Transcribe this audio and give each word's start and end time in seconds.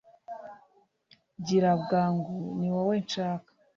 gira 1.45 1.71
bwangu 1.81 2.35
ni 2.59 2.67
wowe 2.73 2.95
nshaka 3.05 3.49